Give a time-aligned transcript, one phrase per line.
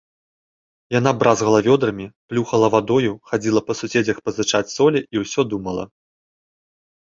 [0.99, 5.83] Яна бразгала вёдрамі, плюхала вадою, хадзіла па суседзях пазычыць солі і ўсё думала.